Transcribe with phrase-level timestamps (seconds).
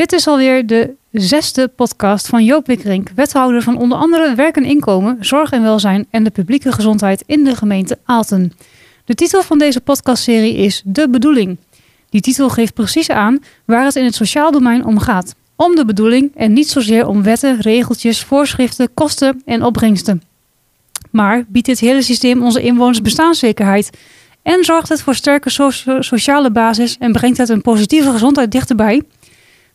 [0.00, 4.64] Dit is alweer de zesde podcast van Joop Wikkerink, wethouder van onder andere werk en
[4.64, 8.52] inkomen, zorg en welzijn en de publieke gezondheid in de gemeente Aalten.
[9.04, 11.58] De titel van deze podcastserie is De Bedoeling.
[12.08, 15.34] Die titel geeft precies aan waar het in het sociaal domein om gaat.
[15.56, 20.22] Om de bedoeling en niet zozeer om wetten, regeltjes, voorschriften, kosten en opbrengsten.
[21.10, 23.90] Maar biedt dit hele systeem onze inwoners bestaanszekerheid
[24.42, 29.02] en zorgt het voor sterke sociale basis en brengt het een positieve gezondheid dichterbij?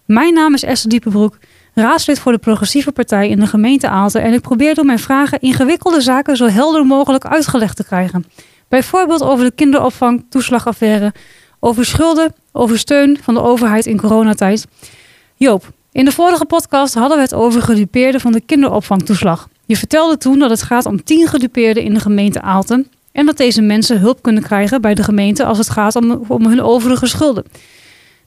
[0.06, 1.38] Mijn naam is Esther Diepenbroek,
[1.74, 5.40] raadslid voor de Progressieve Partij in de gemeente Aalten en ik probeer door mijn vragen
[5.40, 8.26] ingewikkelde zaken zo helder mogelijk uitgelegd te krijgen.
[8.68, 11.14] Bijvoorbeeld over de kinderopvangtoeslagaffaire,
[11.60, 14.68] over schulden, over steun van de overheid in coronatijd.
[15.36, 19.48] Joop, in de vorige podcast hadden we het over gedupeerden van de kinderopvangtoeslag.
[19.66, 23.38] Je vertelde toen dat het gaat om 10 gedupeerden in de gemeente Aalten en dat
[23.38, 27.08] deze mensen hulp kunnen krijgen bij de gemeente als het gaat om, om hun overige
[27.08, 27.46] schulden.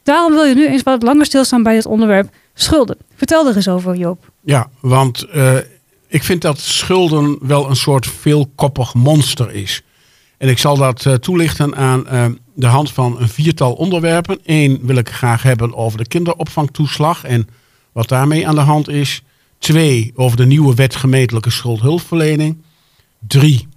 [0.09, 2.97] Daarom wil je nu eens wat langer stilstaan bij het onderwerp schulden.
[3.15, 4.31] Vertel er eens over, Joop.
[4.41, 5.57] Ja, want uh,
[6.07, 9.83] ik vind dat schulden wel een soort veelkoppig monster is.
[10.39, 14.39] En ik zal dat uh, toelichten aan uh, de hand van een viertal onderwerpen.
[14.45, 17.49] Eén wil ik graag hebben over de kinderopvangtoeslag en
[17.93, 19.23] wat daarmee aan de hand is.
[19.59, 22.63] Twee, over de nieuwe wet gemeentelijke schuldhulpverlening.
[23.27, 23.69] Drie,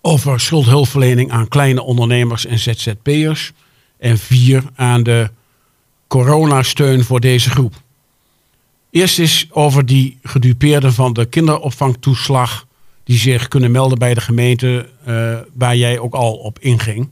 [0.00, 3.52] over schuldhulpverlening aan kleine ondernemers en ZZP'ers.
[3.98, 5.30] En vier, aan de
[6.08, 7.74] coronasteun voor deze groep.
[8.90, 12.66] Eerst is over die gedupeerden van de kinderopvangtoeslag
[13.04, 17.08] die zich kunnen melden bij de gemeente uh, waar jij ook al op inging.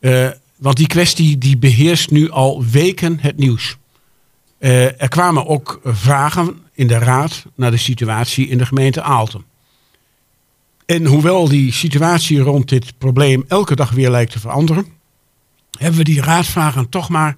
[0.00, 3.76] Uh, want die kwestie die beheerst nu al weken het nieuws.
[4.58, 9.44] Uh, er kwamen ook vragen in de raad naar de situatie in de gemeente Aalten.
[10.86, 14.86] En hoewel die situatie rond dit probleem elke dag weer lijkt te veranderen,
[15.78, 17.36] hebben we die raadvragen toch maar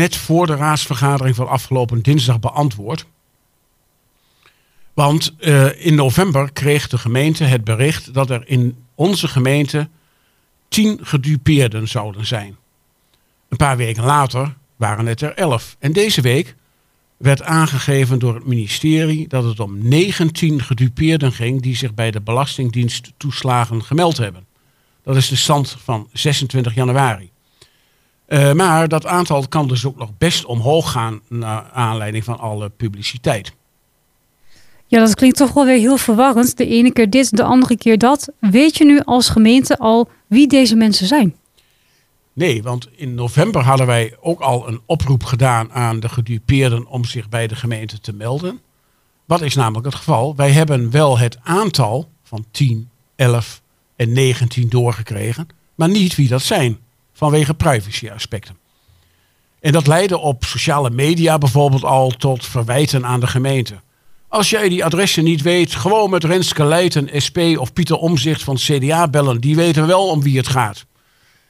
[0.00, 3.06] net voor de raadsvergadering van afgelopen dinsdag beantwoord.
[4.94, 9.88] Want uh, in november kreeg de gemeente het bericht dat er in onze gemeente
[10.68, 12.56] tien gedupeerden zouden zijn.
[13.48, 15.76] Een paar weken later waren het er elf.
[15.78, 16.54] En deze week
[17.16, 22.20] werd aangegeven door het ministerie dat het om 19 gedupeerden ging die zich bij de
[22.20, 24.46] Belastingdienst toeslagen gemeld hebben.
[25.02, 27.30] Dat is de stand van 26 januari.
[28.30, 32.68] Uh, maar dat aantal kan dus ook nog best omhoog gaan naar aanleiding van alle
[32.68, 33.52] publiciteit.
[34.86, 36.56] Ja, dat klinkt toch wel weer heel verwarrend.
[36.56, 38.28] De ene keer dit, de andere keer dat.
[38.38, 41.34] Weet je nu als gemeente al wie deze mensen zijn?
[42.32, 47.04] Nee, want in november hadden wij ook al een oproep gedaan aan de gedupeerden om
[47.04, 48.60] zich bij de gemeente te melden.
[49.24, 50.36] Wat is namelijk het geval?
[50.36, 53.62] Wij hebben wel het aantal van 10, 11
[53.96, 56.78] en 19 doorgekregen, maar niet wie dat zijn
[57.20, 58.56] vanwege privacy-aspecten.
[59.60, 63.80] En dat leidde op sociale media bijvoorbeeld al tot verwijten aan de gemeente.
[64.28, 68.56] Als jij die adressen niet weet, gewoon met Renske Leijten, SP of Pieter Omzicht van
[68.56, 69.40] CDA bellen.
[69.40, 70.86] Die weten wel om wie het gaat.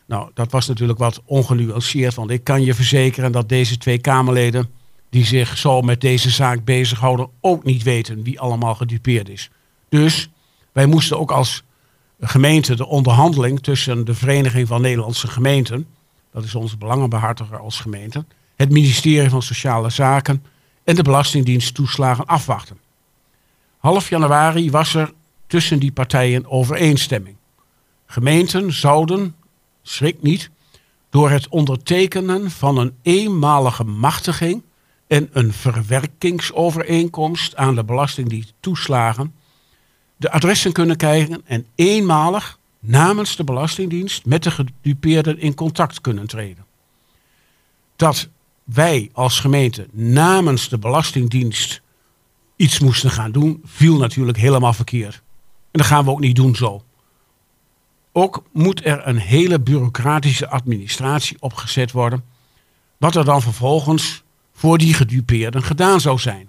[0.07, 4.71] Nou, dat was natuurlijk wat ongenuanceerd, want ik kan je verzekeren dat deze twee Kamerleden
[5.11, 9.51] die zich zo met deze zaak bezighouden ook niet weten wie allemaal gedupeerd is.
[9.89, 10.31] Dus
[10.73, 11.63] wij moesten ook als
[12.21, 15.87] gemeente de onderhandeling tussen de Vereniging van Nederlandse Gemeenten,
[16.33, 18.25] dat is onze belangenbehartiger als gemeente,
[18.57, 20.45] het ministerie van Sociale Zaken
[20.85, 22.79] en de Belastingdienst toeslagen afwachten.
[23.79, 25.13] Half januari was er
[25.47, 27.37] tussen die partijen overeenstemming.
[28.07, 29.35] Gemeenten zouden,
[29.83, 30.51] schrik niet,
[31.11, 34.63] door het ondertekenen van een eenmalige machtiging
[35.07, 39.35] en een verwerkingsovereenkomst aan de Belastingdienst toeslagen
[40.21, 46.27] de adressen kunnen krijgen en eenmalig namens de Belastingdienst met de gedupeerden in contact kunnen
[46.27, 46.67] treden.
[47.97, 48.29] Dat
[48.65, 51.81] wij als gemeente namens de Belastingdienst
[52.57, 55.15] iets moesten gaan doen, viel natuurlijk helemaal verkeerd.
[55.71, 56.85] En dat gaan we ook niet doen zo.
[58.13, 62.25] Ook moet er een hele bureaucratische administratie opgezet worden,
[62.97, 66.49] wat er dan vervolgens voor die gedupeerden gedaan zou zijn.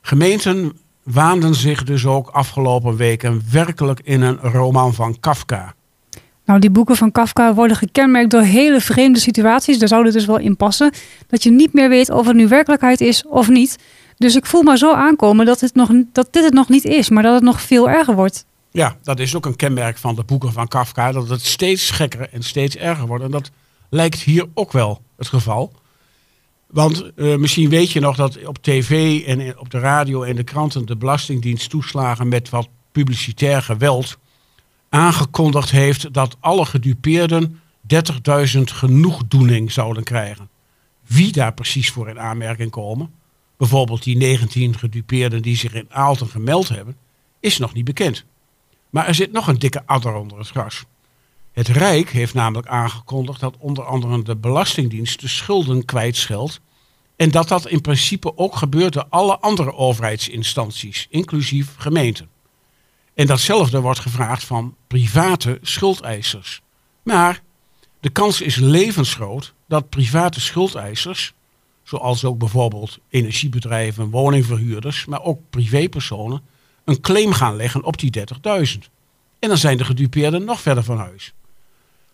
[0.00, 0.78] Gemeenten
[1.12, 5.74] waanden zich dus ook afgelopen weken werkelijk in een roman van Kafka.
[6.44, 9.78] Nou, die boeken van Kafka worden gekenmerkt door hele vreemde situaties.
[9.78, 10.92] Daar zou het dus wel in passen.
[11.26, 13.78] Dat je niet meer weet of het nu werkelijkheid is of niet.
[14.16, 17.10] Dus ik voel maar zo aankomen dat, het nog, dat dit het nog niet is,
[17.10, 18.44] maar dat het nog veel erger wordt.
[18.70, 21.12] Ja, dat is ook een kenmerk van de boeken van Kafka.
[21.12, 23.24] Dat het steeds gekker en steeds erger wordt.
[23.24, 23.50] En dat
[23.90, 25.72] lijkt hier ook wel het geval.
[26.70, 30.42] Want uh, misschien weet je nog dat op tv en op de radio en de
[30.42, 34.18] kranten de Belastingdienst toeslagen met wat publicitair geweld
[34.88, 37.60] aangekondigd heeft dat alle gedupeerden
[38.56, 40.48] 30.000 genoegdoening zouden krijgen.
[41.06, 43.10] wie daar precies voor in aanmerking komen,
[43.56, 46.96] bijvoorbeeld die 19 gedupeerden die zich in Aalten gemeld hebben,
[47.40, 48.24] is nog niet bekend.
[48.90, 50.84] Maar er zit nog een dikke adder onder het gras.
[51.52, 56.60] Het Rijk heeft namelijk aangekondigd dat onder andere de Belastingdienst de schulden kwijtscheldt.
[57.16, 62.28] En dat dat in principe ook gebeurt door alle andere overheidsinstanties, inclusief gemeenten.
[63.14, 66.62] En datzelfde wordt gevraagd van private schuldeisers.
[67.02, 67.42] Maar
[68.00, 71.34] de kans is levensgroot dat private schuldeisers,
[71.82, 76.42] zoals ook bijvoorbeeld energiebedrijven, woningverhuurders, maar ook privépersonen,
[76.84, 78.24] een claim gaan leggen op die 30.000.
[79.38, 81.32] En dan zijn de gedupeerden nog verder van huis.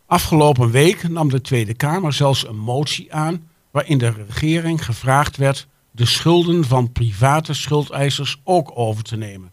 [0.06, 5.66] Afgelopen week nam de Tweede Kamer zelfs een motie aan waarin de regering gevraagd werd
[5.90, 9.52] de schulden van private schuldeisers ook over te nemen.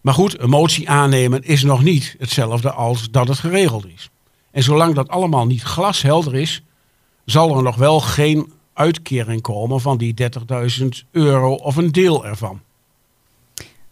[0.00, 4.10] Maar goed, een motie aannemen is nog niet hetzelfde als dat het geregeld is.
[4.50, 6.62] En zolang dat allemaal niet glashelder is,
[7.24, 10.14] zal er nog wel geen uitkering komen van die
[10.80, 12.60] 30.000 euro of een deel ervan.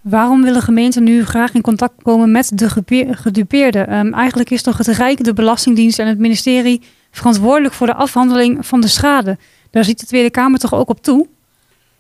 [0.03, 2.69] Waarom willen gemeenten nu graag in contact komen met de
[3.15, 3.95] gedupeerden?
[3.95, 8.67] Um, eigenlijk is toch het Rijk, de Belastingdienst en het ministerie verantwoordelijk voor de afhandeling
[8.67, 9.39] van de schade.
[9.71, 11.29] Daar ziet de Tweede Kamer toch ook op toe?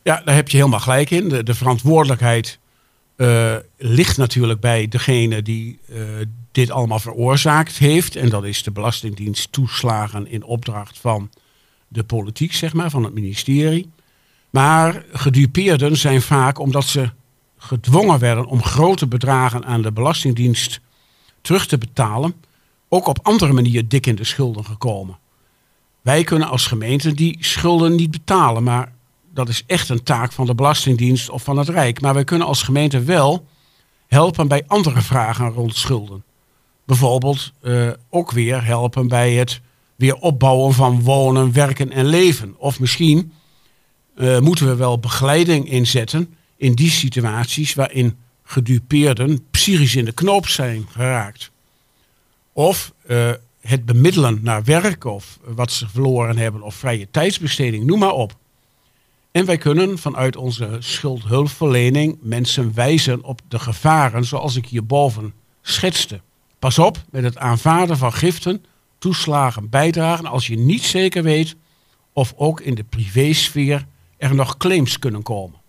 [0.02, 1.28] Ja, daar heb je helemaal gelijk in.
[1.28, 2.58] De, de verantwoordelijkheid
[3.16, 6.02] uh, ligt natuurlijk bij degene die uh,
[6.52, 8.16] dit allemaal veroorzaakt heeft.
[8.16, 11.31] En dat is de Belastingdienst toeslagen in opdracht van
[11.88, 13.90] de politiek, zeg maar, van het ministerie.
[14.50, 17.10] Maar gedupeerden zijn vaak omdat ze
[17.62, 20.81] gedwongen werden om grote bedragen aan de Belastingdienst
[21.41, 22.35] terug te betalen,
[22.88, 25.19] ook op andere manieren dik in de schulden gekomen.
[26.00, 28.93] Wij kunnen als gemeente die schulden niet betalen, maar
[29.35, 32.00] dat is echt een taak van de Belastingdienst of van het Rijk.
[32.00, 33.47] Maar wij kunnen als gemeente wel
[34.06, 36.25] helpen bij andere vragen rond schulden.
[36.85, 39.61] Bijvoorbeeld uh, ook weer helpen bij het
[39.97, 42.55] weer opbouwen van wonen, werken en leven.
[42.59, 43.32] Of misschien
[44.17, 50.49] uh, moeten we wel begeleiding inzetten in die situaties waarin gedupeerden psychisch in de knoop
[50.49, 51.50] zijn geraakt.
[52.53, 53.31] Of uh,
[53.61, 58.37] het bemiddelen naar werk of wat ze verloren hebben of vrije tijdsbesteding, noem maar op.
[59.32, 66.20] En wij kunnen vanuit onze schuldhulpverlening mensen wijzen op de gevaren zoals ik hierboven schetste.
[66.59, 68.64] Pas op met het aanvaarden van giften,
[68.99, 71.56] toeslagen, bijdragen als je niet zeker weet
[72.12, 73.87] of ook in de privésfeer
[74.17, 75.62] er nog claims kunnen komen.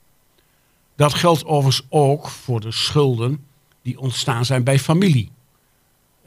[0.95, 3.45] Dat geldt overigens ook voor de schulden
[3.81, 5.31] die ontstaan zijn bij familie.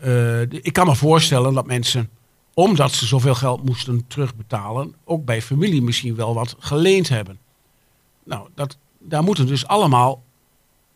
[0.04, 2.10] Uh, ik kan me voorstellen dat mensen,
[2.54, 7.38] omdat ze zoveel geld moesten terugbetalen, ook bij familie misschien wel wat geleend hebben.
[8.24, 10.22] Nou, dat, daar moeten dus allemaal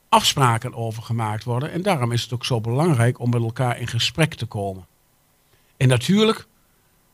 [0.08, 1.72] afspraken over gemaakt worden.
[1.72, 4.86] En daarom is het ook zo belangrijk om met elkaar in gesprek te komen.
[5.76, 6.46] En natuurlijk,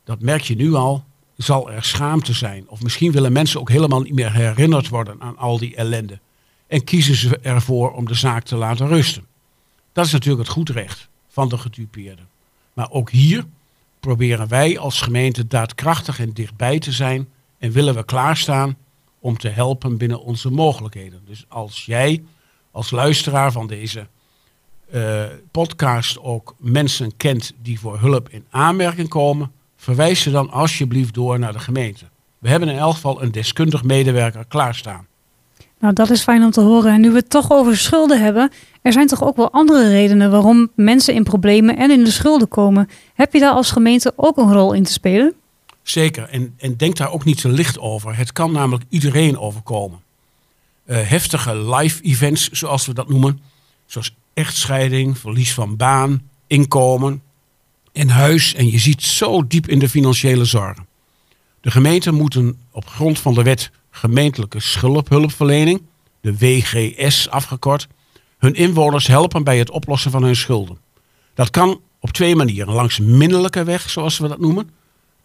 [0.04, 1.04] dat merk je nu al,
[1.36, 2.68] zal er schaamte zijn.
[2.68, 6.20] Of misschien willen mensen ook helemaal niet meer herinnerd worden aan al die ellende.
[6.66, 9.26] En kiezen ze ervoor om de zaak te laten rusten.
[9.92, 12.28] Dat is natuurlijk het goed recht van de gedupeerden.
[12.72, 13.44] Maar ook hier
[14.00, 17.28] proberen wij als gemeente daadkrachtig en dichtbij te zijn
[17.58, 18.76] en willen we klaarstaan
[19.18, 21.20] om te helpen binnen onze mogelijkheden.
[21.26, 22.22] Dus als jij
[22.70, 24.06] als luisteraar van deze
[24.94, 31.14] uh, podcast ook mensen kent die voor hulp in aanmerking komen, verwijs ze dan alsjeblieft
[31.14, 32.04] door naar de gemeente.
[32.38, 35.06] We hebben in elk geval een deskundig medewerker klaarstaan.
[35.80, 36.92] Nou, dat is fijn om te horen.
[36.92, 38.50] En nu we het toch over schulden hebben,
[38.82, 42.48] er zijn toch ook wel andere redenen waarom mensen in problemen en in de schulden
[42.48, 42.88] komen.
[43.14, 45.34] Heb je daar als gemeente ook een rol in te spelen?
[45.82, 46.28] Zeker.
[46.28, 48.16] En, en denk daar ook niet te licht over.
[48.16, 50.00] Het kan namelijk iedereen overkomen.
[50.86, 53.40] Uh, heftige live events, zoals we dat noemen,
[53.86, 57.22] zoals echtscheiding, verlies van baan, inkomen
[57.92, 58.54] en huis.
[58.54, 60.86] En je ziet zo diep in de financiële zorgen.
[61.60, 65.82] De gemeenten moeten op grond van de wet gemeentelijke schuldhulpverlening,
[66.20, 67.88] de WGS afgekort,
[68.38, 70.78] hun inwoners helpen bij het oplossen van hun schulden.
[71.34, 72.74] Dat kan op twee manieren.
[72.74, 74.70] Langs middelijke weg, zoals we dat noemen.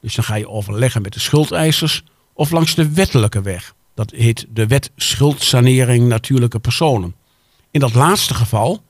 [0.01, 2.03] Dus dan ga je overleggen met de schuldeisers.
[2.33, 3.73] Of langs de wettelijke weg.
[3.93, 7.15] Dat heet de wet schuldsanering natuurlijke personen.
[7.71, 8.83] In dat laatste geval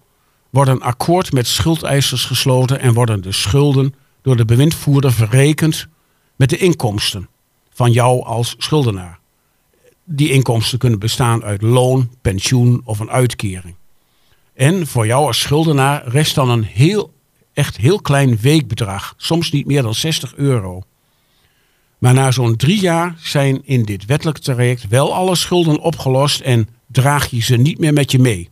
[0.49, 5.87] wordt een akkoord met schuldeisers gesloten en worden de schulden door de bewindvoerder verrekend
[6.35, 7.29] met de inkomsten
[7.73, 9.20] van jou als schuldenaar.
[10.13, 13.75] Die inkomsten kunnen bestaan uit loon, pensioen of een uitkering.
[14.53, 17.13] En voor jou als schuldenaar rest dan een heel,
[17.53, 20.81] echt heel klein weekbedrag, soms niet meer dan 60 euro.
[21.97, 26.67] Maar na zo'n drie jaar zijn in dit wettelijk traject wel alle schulden opgelost en
[26.87, 28.49] draag je ze niet meer met je mee.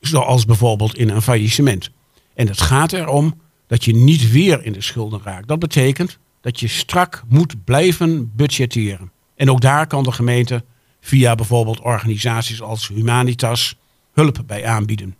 [0.00, 1.90] Zoals bijvoorbeeld in een faillissement.
[2.34, 5.48] En het gaat erom dat je niet weer in de schulden raakt.
[5.48, 9.10] Dat betekent dat je strak moet blijven budgetteren.
[9.38, 10.64] En ook daar kan de gemeente
[11.00, 13.76] via bijvoorbeeld organisaties als Humanitas
[14.12, 15.16] hulp bij aanbieden.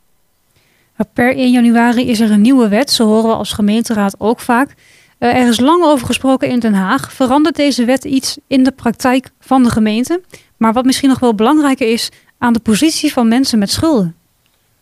[1.12, 4.74] Per 1 januari is er een nieuwe wet, zo horen we als gemeenteraad ook vaak.
[5.18, 7.12] Eh, er is lang over gesproken in Den Haag.
[7.12, 10.22] Verandert deze wet iets in de praktijk van de gemeente?
[10.56, 14.16] Maar wat misschien nog wel belangrijker is, aan de positie van mensen met schulden.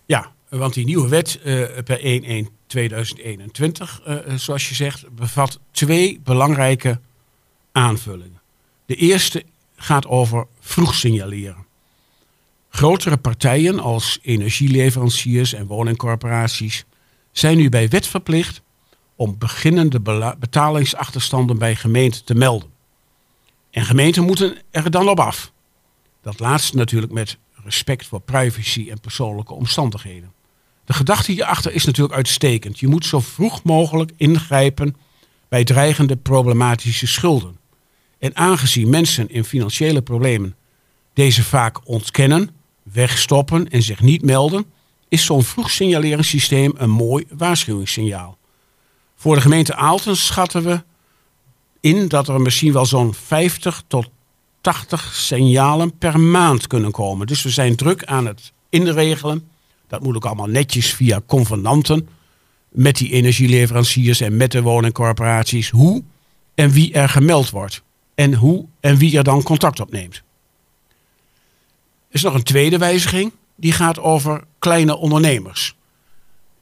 [0.07, 2.03] Ja, want die nieuwe wet uh, per 1-1-2021,
[4.09, 7.01] uh, zoals je zegt, bevat twee belangrijke
[7.73, 8.37] aanvullingen.
[8.87, 9.45] De eerste
[9.77, 11.67] gaat over vroeg signaleren.
[12.69, 16.85] Grotere partijen als energieleveranciers en woningcorporaties
[17.33, 18.63] zijn nu bij wet verplicht
[19.17, 20.01] om beginnende
[20.39, 22.71] betalingsachterstanden bij gemeenten te melden.
[23.71, 25.53] En gemeenten moeten er dan op af.
[26.23, 30.33] Dat laatste natuurlijk met respect voor privacy en persoonlijke omstandigheden.
[30.85, 32.79] De gedachte hierachter is natuurlijk uitstekend.
[32.79, 34.97] Je moet zo vroeg mogelijk ingrijpen
[35.49, 37.59] bij dreigende problematische schulden.
[38.19, 40.57] En aangezien mensen in financiële problemen
[41.13, 42.51] deze vaak ontkennen,
[42.83, 44.65] wegstoppen en zich niet melden,
[45.09, 48.39] is zo'n vroeg signaleringssysteem een mooi waarschuwingssignaal.
[49.17, 50.83] Voor de gemeente Aalten schatten we
[51.81, 54.09] in dat er misschien wel zo'n 50 tot
[54.61, 57.27] 80 signalen per maand kunnen komen.
[57.27, 59.49] Dus we zijn druk aan het inregelen.
[59.89, 62.09] Dat moet ook allemaal netjes via convenanten
[62.69, 65.71] met die energieleveranciers en met de woningcorporaties.
[65.71, 66.03] Hoe
[66.55, 67.83] en wie er gemeld wordt.
[68.17, 70.15] En hoe en wie er dan contact opneemt.
[72.09, 73.33] Er is nog een tweede wijziging.
[73.57, 75.77] Die gaat over kleine ondernemers.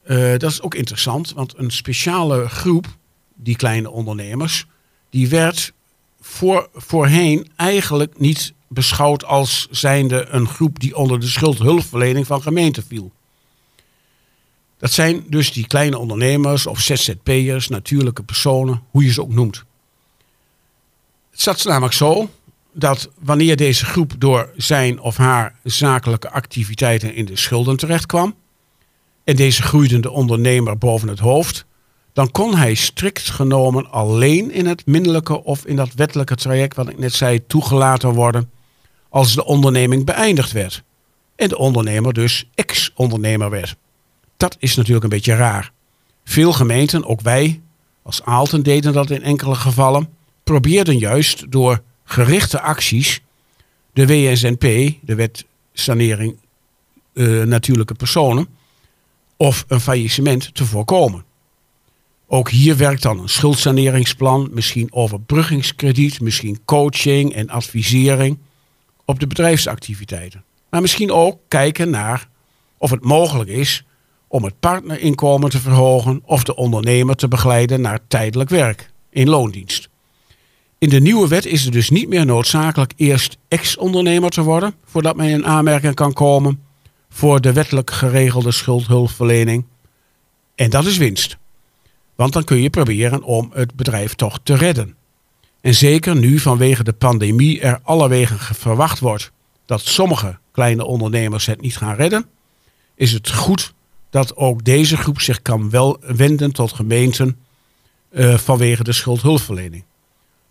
[0.07, 2.87] Uh, dat is ook interessant, want een speciale groep,
[3.35, 4.67] die kleine ondernemers,
[5.11, 5.73] die werd
[6.21, 12.85] voor, voorheen eigenlijk niet beschouwd als zijnde een groep die onder de schuldhulpverlening van gemeenten
[12.89, 13.13] viel.
[14.79, 19.65] Dat zijn dus die kleine ondernemers of ZZP'ers, natuurlijke personen, hoe je ze ook noemt.
[21.35, 22.31] Het zat namelijk zo
[22.73, 28.35] dat wanneer deze groep door zijn of haar zakelijke activiteiten in de schulden terechtkwam,
[29.25, 31.67] en deze groeide de ondernemer boven het hoofd,
[32.13, 36.89] dan kon hij strikt genomen alleen in het minderlijke of in dat wettelijke traject, wat
[36.89, 38.51] ik net zei, toegelaten worden
[39.09, 40.83] als de onderneming beëindigd werd.
[41.37, 43.77] En de ondernemer dus ex-ondernemer werd.
[44.37, 45.73] Dat is natuurlijk een beetje raar.
[46.25, 47.61] Veel gemeenten, ook wij
[48.03, 50.09] als Aalten deden dat in enkele gevallen,
[50.45, 53.23] probeerden juist door gerichte acties
[53.93, 56.37] de WSNP, de wet sanering
[57.13, 58.47] uh, natuurlijke personen,
[59.37, 61.25] of een faillissement te voorkomen.
[62.27, 68.39] Ook hier werkt dan een schuldsaneringsplan, misschien overbruggingskrediet, misschien coaching en advisering
[69.05, 70.45] op de bedrijfsactiviteiten.
[70.71, 72.29] Maar misschien ook kijken naar
[72.79, 73.85] of het mogelijk is
[74.29, 79.89] om het partnerinkomen te verhogen of de ondernemer te begeleiden naar tijdelijk werk in loondienst.
[80.85, 85.17] In de nieuwe wet is het dus niet meer noodzakelijk eerst ex-ondernemer te worden voordat
[85.17, 86.63] men in aanmerking kan komen
[87.09, 89.65] voor de wettelijk geregelde schuldhulpverlening.
[90.55, 91.37] En dat is winst.
[92.15, 94.95] Want dan kun je proberen om het bedrijf toch te redden.
[95.61, 99.33] En zeker nu vanwege de pandemie er allerwegen verwacht wordt
[99.67, 102.27] dat sommige kleine ondernemers het niet gaan redden,
[102.95, 103.75] is het goed
[104.11, 107.39] dat ook deze groep zich kan wel wenden tot gemeenten
[108.11, 109.85] uh, vanwege de schuldhulpverlening.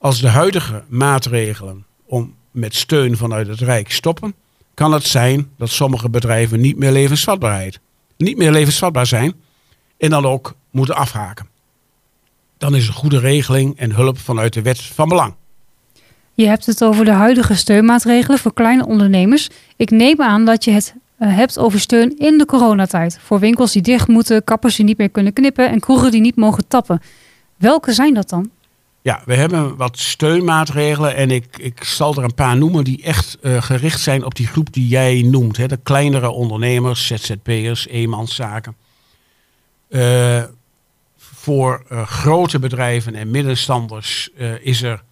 [0.04, 4.34] Als de huidige maatregelen om met steun vanuit het Rijk stoppen,
[4.74, 7.80] kan het zijn dat sommige bedrijven niet meer levensvatbaarheid,
[8.18, 9.34] niet meer levensvatbaar zijn
[9.98, 11.48] en dan ook moeten afhaken.
[12.58, 15.34] Dan is een goede regeling en hulp vanuit de wet van belang.
[16.34, 19.50] Je hebt het over de huidige steunmaatregelen voor kleine ondernemers.
[19.76, 23.20] Ik neem aan dat je het eh, hebt over steun in de coronatijd.
[23.22, 26.36] Voor winkels die dicht moeten, kappers die niet meer kunnen knippen en kroegen die niet
[26.36, 27.02] mogen tappen.
[27.58, 28.52] Welke zijn dat dan?
[29.04, 33.38] Ja, we hebben wat steunmaatregelen en ik, ik zal er een paar noemen die echt
[33.42, 35.58] uh, gericht zijn op die groep die jij noemt.
[35.58, 38.76] Hè, de kleinere ondernemers, ZZP'ers, eenmanszaken.
[39.90, 40.44] Uh,
[41.18, 44.30] voor uh, grote bedrijven en middenstanders
[44.62, 45.04] is er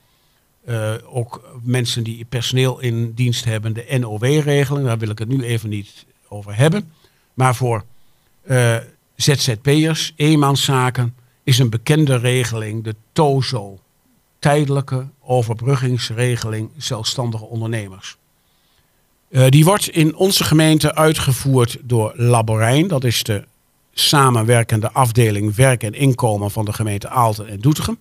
[1.06, 4.86] ook mensen die personeel in dienst hebben, de NOW-regeling.
[4.86, 6.92] Daar wil ik het nu even niet over hebben.
[7.34, 7.84] Maar voor
[9.16, 13.80] ZZP'ers, eenmanszaken, is een bekende regeling, de TOZO,
[14.40, 18.18] tijdelijke overbruggingsregeling zelfstandige ondernemers.
[19.30, 23.44] Uh, die wordt in onze gemeente uitgevoerd door Laborijn, dat is de
[23.94, 27.98] samenwerkende afdeling werk en inkomen van de gemeente Aalten en Doetinchem.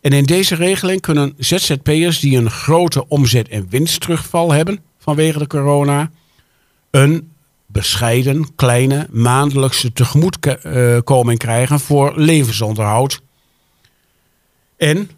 [0.00, 5.46] En in deze regeling kunnen ZZP'ers die een grote omzet- en winstterugval hebben vanwege de
[5.46, 6.10] corona,
[6.90, 7.30] een
[7.72, 13.20] bescheiden, kleine, maandelijkse tegemoetkoming krijgen voor levensonderhoud.
[14.76, 15.10] En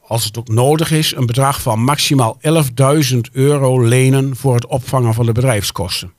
[0.00, 2.38] als het ook nodig is, een bedrag van maximaal
[3.12, 6.12] 11.000 euro lenen voor het opvangen van de bedrijfskosten.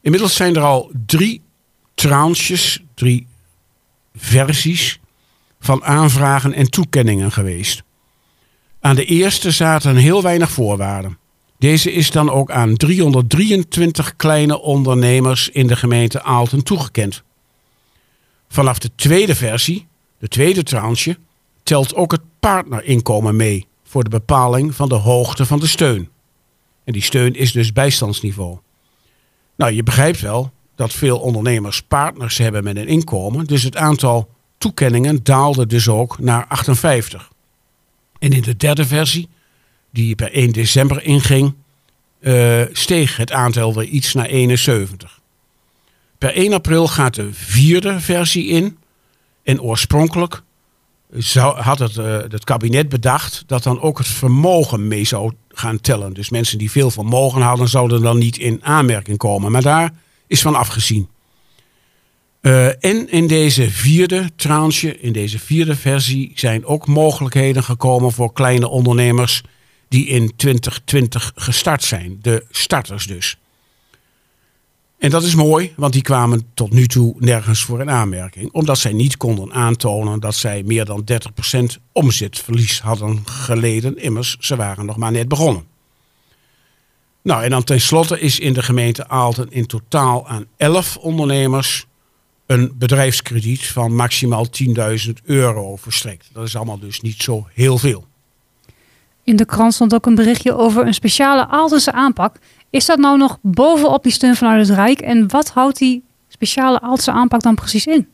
[0.00, 1.42] Inmiddels zijn er al drie
[1.94, 3.26] tranches, drie
[4.14, 5.00] versies
[5.60, 7.82] van aanvragen en toekenningen geweest.
[8.80, 11.18] Aan de eerste zaten heel weinig voorwaarden.
[11.58, 17.22] Deze is dan ook aan 323 kleine ondernemers in de gemeente Aalten toegekend.
[18.48, 19.86] Vanaf de tweede versie,
[20.18, 21.18] de tweede tranche,
[21.62, 26.08] telt ook het partnerinkomen mee voor de bepaling van de hoogte van de steun.
[26.84, 28.58] En die steun is dus bijstandsniveau.
[29.56, 34.30] Nou, je begrijpt wel dat veel ondernemers partners hebben met een inkomen, dus het aantal
[34.58, 37.30] toekenningen daalde dus ook naar 58.
[38.18, 39.28] En in de derde versie,
[39.90, 41.54] die per 1 december inging,
[42.20, 45.20] uh, steeg het aantal weer iets naar 71.
[46.18, 48.78] Per 1 april gaat de vierde versie in.
[49.42, 50.42] En oorspronkelijk
[51.10, 55.80] zou, had het, uh, het kabinet bedacht dat dan ook het vermogen mee zou gaan
[55.80, 56.12] tellen.
[56.12, 59.52] Dus mensen die veel vermogen hadden, zouden dan niet in aanmerking komen.
[59.52, 59.92] Maar daar
[60.26, 61.08] is van afgezien.
[62.40, 68.32] Uh, en in deze vierde tranche, in deze vierde versie, zijn ook mogelijkheden gekomen voor
[68.32, 69.42] kleine ondernemers
[69.88, 72.18] die in 2020 gestart zijn.
[72.22, 73.36] De starters dus.
[74.98, 78.52] En dat is mooi, want die kwamen tot nu toe nergens voor in aanmerking.
[78.52, 81.04] Omdat zij niet konden aantonen dat zij meer dan
[81.78, 83.98] 30% omzetverlies hadden geleden.
[83.98, 85.64] Immers, ze waren nog maar net begonnen.
[87.22, 91.86] Nou, en dan tenslotte is in de gemeente Aalten in totaal aan 11 ondernemers
[92.46, 94.46] een bedrijfskrediet van maximaal
[95.06, 96.28] 10.000 euro verstrekt.
[96.32, 98.06] Dat is allemaal dus niet zo heel veel.
[99.26, 102.36] In de krant stond ook een berichtje over een speciale Aaltense aanpak.
[102.70, 105.00] Is dat nou nog bovenop die steun vanuit het Rijk?
[105.00, 108.08] En wat houdt die speciale Aaltense aanpak dan precies in?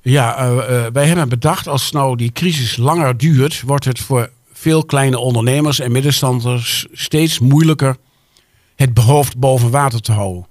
[0.00, 4.84] Ja, uh, wij hebben bedacht als nou die crisis langer duurt, wordt het voor veel
[4.84, 7.96] kleine ondernemers en middenstanders steeds moeilijker
[8.76, 10.46] het hoofd boven water te houden.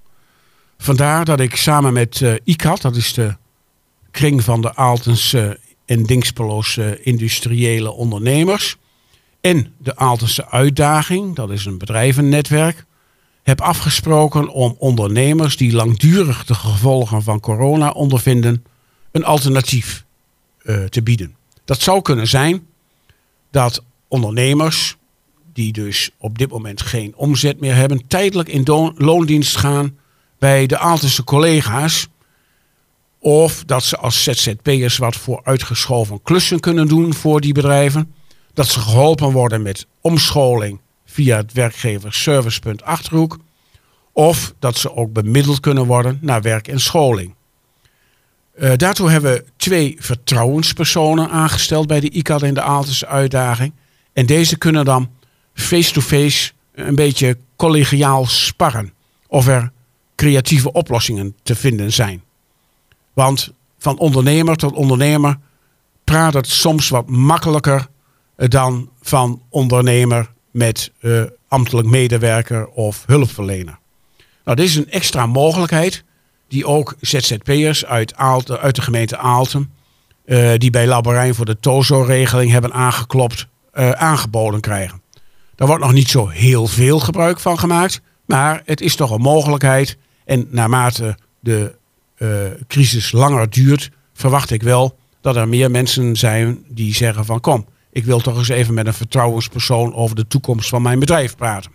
[0.77, 3.35] Vandaar dat ik samen met uh, ICAT, dat is de
[4.11, 8.77] kring van de Aaltense en Dingspeloos industriële ondernemers,
[9.41, 12.85] en de Aaltense Uitdaging, dat is een bedrijvennetwerk,
[13.43, 18.65] heb afgesproken om ondernemers die langdurig de gevolgen van corona ondervinden,
[19.11, 20.05] een alternatief
[20.63, 21.35] uh, te bieden.
[21.65, 22.67] Dat zou kunnen zijn
[23.51, 24.97] dat ondernemers
[25.53, 29.97] die dus op dit moment geen omzet meer hebben, tijdelijk in loondienst gaan
[30.39, 32.07] bij de Aaltense collega's.
[33.19, 38.13] Of dat ze als ZZP'ers wat voor uitgeschoven klussen kunnen doen voor die bedrijven
[38.59, 43.37] dat ze geholpen worden met omscholing via het werkgeversservicepunt Achterhoek.
[44.11, 47.35] Of dat ze ook bemiddeld kunnen worden naar werk en scholing.
[48.55, 53.73] Uh, daartoe hebben we twee vertrouwenspersonen aangesteld bij de ICAD in de Aaltense uitdaging.
[54.13, 55.09] En deze kunnen dan
[55.53, 58.93] face-to-face een beetje collegiaal sparren.
[59.27, 59.71] Of er
[60.15, 62.23] creatieve oplossingen te vinden zijn.
[63.13, 65.37] Want van ondernemer tot ondernemer
[66.03, 67.87] praat het soms wat makkelijker
[68.47, 73.79] dan van ondernemer met uh, ambtelijk medewerker of hulpverlener.
[74.43, 76.03] Nou, dit is een extra mogelijkheid
[76.47, 79.73] die ook ZZP'ers uit, uit de gemeente Aalten,
[80.25, 85.01] uh, die bij Labarijn voor de TOZO-regeling hebben aangeklopt, uh, aangeboden krijgen.
[85.55, 89.21] Daar wordt nog niet zo heel veel gebruik van gemaakt, maar het is toch een
[89.21, 89.97] mogelijkheid.
[90.25, 91.77] En naarmate de
[92.67, 97.65] crisis langer duurt, verwacht ik wel dat er meer mensen zijn die zeggen van kom,
[97.99, 101.71] ik wil toch eens even met een vertrouwenspersoon over de toekomst van mijn bedrijf praten.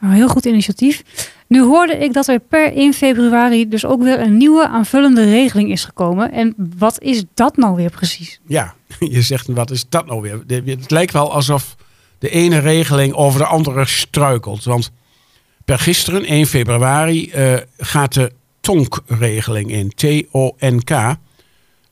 [0.00, 1.02] Nou, heel goed initiatief.
[1.46, 5.70] Nu hoorde ik dat er per 1 februari dus ook weer een nieuwe aanvullende regeling
[5.70, 6.32] is gekomen.
[6.32, 8.40] En wat is dat nou weer precies?
[8.46, 10.62] Ja, je zegt wat is dat nou weer?
[10.64, 11.76] Het lijkt wel alsof
[12.18, 14.64] de ene regeling over de andere struikelt.
[14.64, 14.90] Want
[15.64, 19.92] per gisteren, 1 februari, uh, gaat de TONK-regeling in.
[19.94, 21.16] T-O-N-K.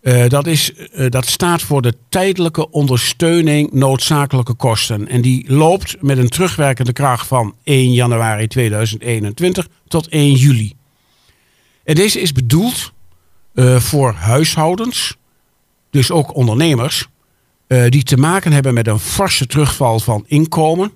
[0.04, 5.08] Uh, dat, is, uh, dat staat voor de tijdelijke ondersteuning noodzakelijke kosten.
[5.08, 10.72] En die loopt met een terugwerkende kracht van 1 januari 2021 tot 1 juli.
[11.84, 12.92] En deze is bedoeld
[13.54, 15.16] uh, voor huishoudens,
[15.90, 17.08] dus ook ondernemers,
[17.88, 20.92] die te maken hebben met een forse terugval van inkomen.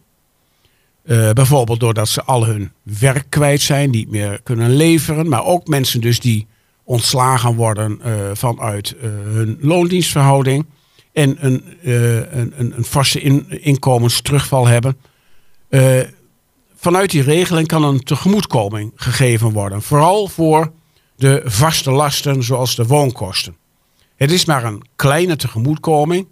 [1.32, 5.28] bijvoorbeeld doordat ze al hun werk kwijt zijn, niet meer kunnen leveren.
[5.28, 6.46] Maar ook mensen dus die
[6.88, 10.66] ontslagen worden uh, vanuit uh, hun loondienstverhouding
[11.12, 14.96] en een, uh, een, een, een vaste in, inkomensterugval hebben.
[16.76, 20.72] vanuit die regeling kan een tegemoetkoming gegeven worden, vooral voor
[21.16, 23.56] de vaste lasten zoals de woonkosten.
[24.16, 26.26] Het is maar een kleine tegemoetkoming.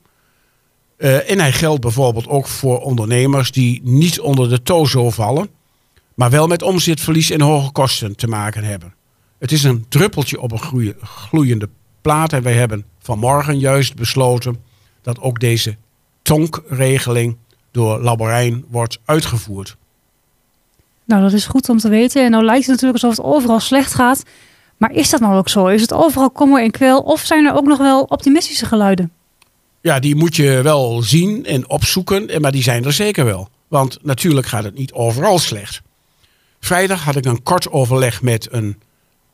[0.96, 5.48] En hij geldt bijvoorbeeld ook voor ondernemers die niet onder de tozo vallen,
[6.14, 8.94] maar wel met omzetverlies en hoge kosten te maken hebben.
[9.38, 11.68] Het is een druppeltje op een gloeiende
[12.00, 14.56] plaat en wij hebben vanmorgen juist besloten
[15.02, 15.76] dat ook deze
[16.22, 17.36] tonkregeling
[17.70, 19.76] door Laborijn wordt uitgevoerd.
[21.04, 22.24] Nou, dat is goed om te weten.
[22.24, 24.22] En nou lijkt het natuurlijk alsof het overal slecht gaat.
[24.76, 25.66] Maar is dat nou ook zo?
[25.66, 27.00] Is het overal kommer en kwel?
[27.00, 29.12] Of zijn er ook nog wel optimistische geluiden?
[29.80, 32.40] Ja, die moet je wel zien en opzoeken.
[32.40, 33.48] Maar die zijn er zeker wel.
[33.68, 35.82] Want natuurlijk gaat het niet overal slecht.
[36.60, 38.80] Vrijdag had ik een kort overleg met een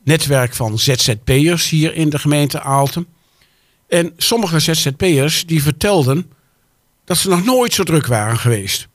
[0.05, 3.07] netwerk van ZZP'ers hier in de gemeente Aalten.
[3.89, 6.31] En sommige ZZP'ers die vertelden
[7.05, 8.89] dat ze nog nooit zo druk waren geweest.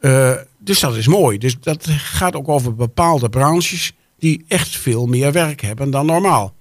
[0.00, 1.38] Uh, dus dat is mooi.
[1.38, 6.54] Dus dat gaat ook over bepaalde branches die echt veel meer werk hebben dan normaal.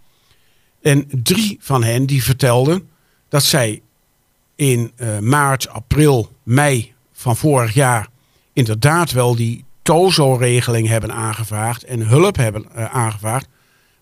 [0.82, 2.90] En drie van hen die vertelden
[3.30, 3.82] dat zij
[4.56, 8.08] in uh, maart, april, mei van vorig jaar
[8.54, 13.48] inderdaad wel die TOZO-regeling hebben aangevraagd en hulp hebben uh, aangevraagd,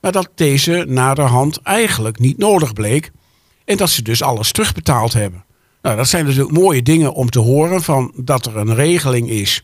[0.02, 3.12] maar dat deze naderhand eigenlijk niet nodig bleek
[3.66, 5.44] en dat ze dus alles terugbetaald hebben.
[5.82, 9.64] Nou, dat zijn natuurlijk mooie dingen om te horen van dat er een regeling is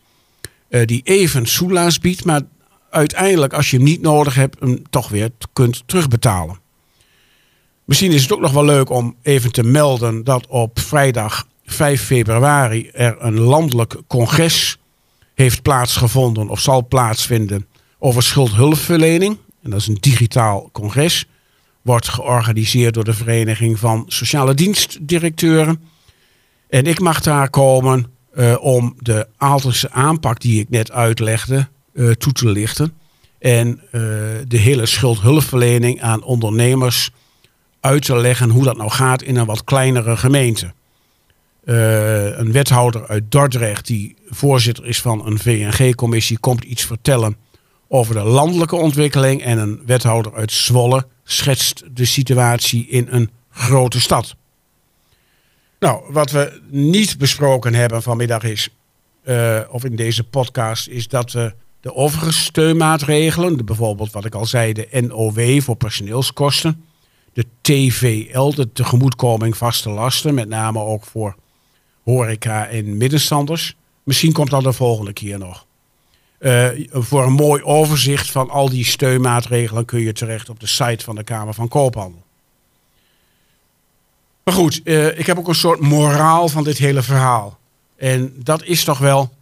[0.69, 2.41] uh, die even soelaas biedt, maar
[2.89, 6.59] uiteindelijk als je hem niet nodig hebt, hem toch weer kunt terugbetalen.
[7.85, 12.01] Misschien is het ook nog wel leuk om even te melden dat op vrijdag 5
[12.05, 14.77] februari er een landelijk congres
[15.33, 17.67] heeft plaatsgevonden of zal plaatsvinden
[17.99, 19.37] over schuldhulpverlening.
[19.65, 21.25] En dat is een digitaal congres.
[21.81, 25.81] Wordt georganiseerd door de Vereniging van Sociale Dienstdirecteuren.
[26.69, 32.11] En ik mag daar komen uh, om de Aaltense aanpak die ik net uitlegde uh,
[32.11, 32.93] toe te lichten.
[33.39, 33.91] En uh,
[34.47, 37.09] de hele schuldhulpverlening aan ondernemers
[37.79, 40.73] uit te leggen hoe dat nou gaat in een wat kleinere gemeente.
[41.63, 47.35] een wethouder uit Dordrecht, die voorzitter is van een VNG-commissie, komt iets vertellen
[47.87, 49.43] over de landelijke ontwikkeling.
[49.43, 54.35] En een wethouder uit Zwolle schetst de situatie in een grote stad.
[55.79, 58.69] Nou, wat we niet besproken hebben vanmiddag is,
[59.23, 64.35] uh, of in deze podcast, is dat we de overige steunmaatregelen, de, bijvoorbeeld wat ik
[64.35, 66.85] al zei, de NOW voor personeelskosten,
[67.33, 71.35] de TVL, de tegemoetkoming vaste lasten, met name ook voor
[72.03, 73.75] horeca en middenstanders.
[74.03, 75.64] Misschien komt dat de volgende keer nog.
[76.45, 81.03] Uh, voor een mooi overzicht van al die steunmaatregelen kun je terecht op de site
[81.03, 82.23] van de Kamer van Koophandel.
[84.43, 87.57] Maar goed, uh, ik heb ook een soort moraal van dit hele verhaal.
[87.97, 89.33] En dat is toch wel,